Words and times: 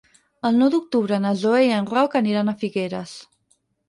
El 0.47 0.55
nou 0.59 0.69
d'octubre 0.75 1.19
na 1.25 1.33
Zoè 1.41 1.59
i 1.65 1.69
en 1.75 1.89
Roc 1.91 2.17
aniran 2.21 2.49
a 2.49 2.57
Figueres. 2.65 3.13